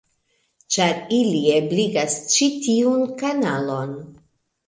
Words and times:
Ĉar 0.75 0.95
ili 1.17 1.41
ebligas 1.57 2.17
ĉi 2.35 2.49
tiun 2.67 3.05
kanalon. 3.23 3.93